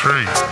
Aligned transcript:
groove 0.00 0.47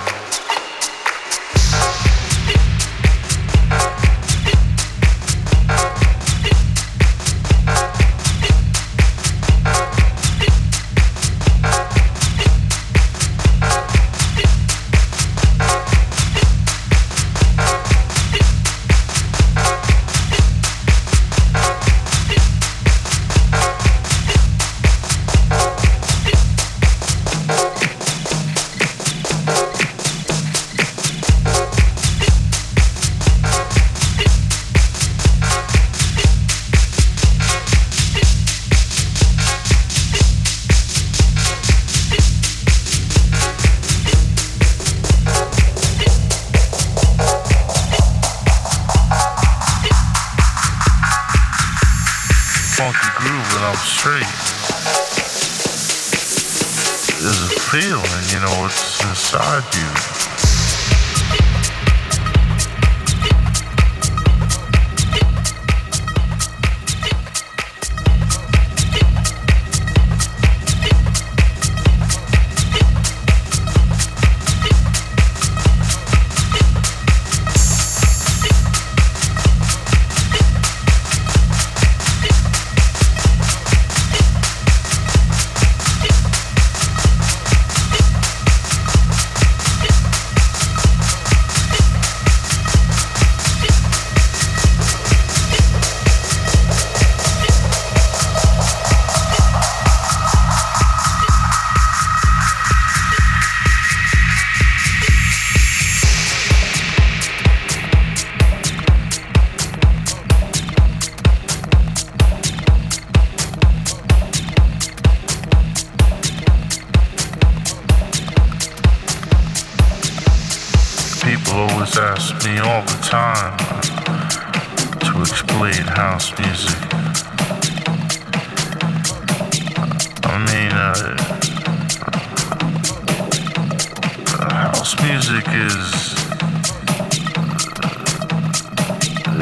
house 134.87 135.03
music 135.03 135.45
is 135.49 136.12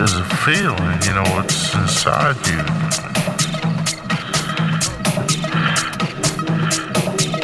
is 0.00 0.16
a 0.16 0.24
feeling, 0.42 0.98
you 1.04 1.12
know, 1.12 1.24
what's 1.34 1.74
inside 1.74 2.36
you. 2.46 2.60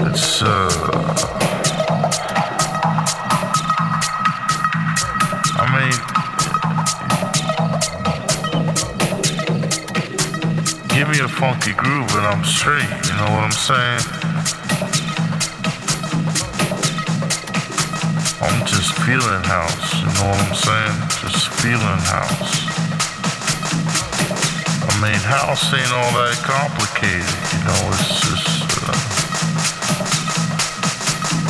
It's 0.06 0.42
uh 0.42 0.70
give 10.88 11.08
me 11.08 11.18
a 11.20 11.28
funky 11.28 11.72
groove 11.74 12.14
and 12.14 12.26
I'm 12.26 12.44
straight, 12.44 12.82
you 12.82 13.16
know 13.16 13.30
what 13.30 13.44
I'm 13.44 13.52
saying? 13.52 14.39
just 18.80 18.96
feeling 19.04 19.44
house. 19.44 19.92
You 20.00 20.08
know 20.16 20.32
what 20.32 20.40
I'm 20.40 20.56
saying? 20.56 20.96
Just 21.20 21.52
feeling 21.60 22.00
house. 22.08 22.64
I 24.88 24.92
mean, 25.04 25.20
house 25.20 25.68
ain't 25.76 25.92
all 25.92 26.08
that 26.16 26.40
complicated. 26.40 27.28
You 27.52 27.60
know, 27.68 27.80
it's 27.92 28.24
just 28.24 28.64
uh, 28.80 28.96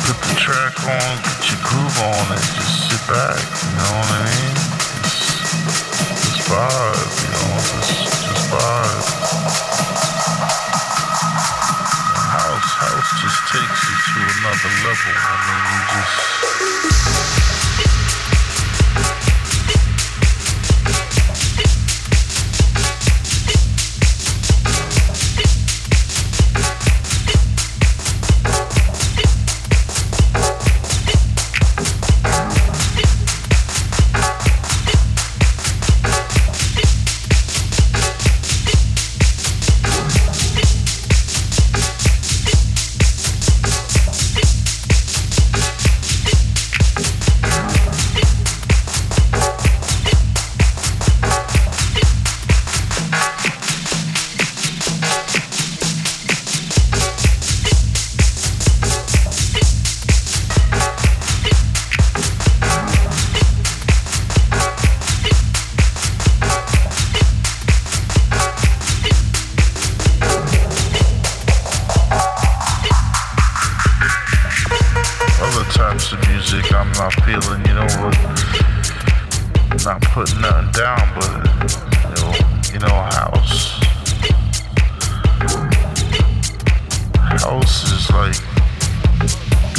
put 0.03 0.19
the 0.27 0.35
track 0.43 0.75
on, 0.83 1.11
get 1.23 1.39
your 1.47 1.61
groove 1.63 1.97
on, 2.03 2.35
and 2.35 2.47
just 2.51 2.91
sit 2.91 3.03
back. 3.07 3.39
You 3.39 3.79
know 3.79 3.91
what 3.95 4.11
I 4.11 4.27
mean? 4.27 4.51
Just, 5.07 5.31
just 6.19 6.39
vibe. 6.51 7.15
You 7.15 7.29
know, 7.31 7.47
just 7.79 8.11
just 8.27 8.43
vibe. 8.51 9.07
House, 12.27 12.71
house 12.75 13.09
just 13.23 13.39
takes 13.55 13.79
you 13.87 13.95
to 14.03 14.19
another 14.19 14.71
level. 14.83 15.15
I 15.15 15.35
mean, 15.47 15.63
you 15.71 15.79
just. 15.95 17.20
my 77.01 77.09
feeling, 77.25 77.65
you 77.65 77.73
know, 77.73 77.89
was 79.73 79.85
not 79.85 79.99
putting 80.13 80.39
nothing 80.39 80.69
down, 80.71 81.01
but 81.15 81.31
you 82.03 82.13
know, 82.13 82.31
you 82.73 82.77
know, 82.77 82.93
house, 83.17 83.81
house 87.41 87.91
is 87.91 88.05
like 88.11 88.37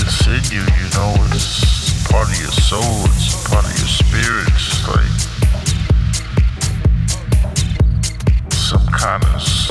it's 0.01 0.27
in 0.27 0.43
you, 0.51 0.63
you 0.63 0.89
know, 0.95 1.15
it's 1.31 2.03
part 2.11 2.27
of 2.27 2.35
your 2.41 2.51
soul, 2.51 3.05
it's 3.05 3.49
part 3.49 3.65
of 3.65 3.71
your 3.79 3.87
spirit, 3.87 4.49
it's 4.49 4.83
like 4.89 5.15
some 8.53 8.87
kind 8.89 9.23
of 9.23 9.62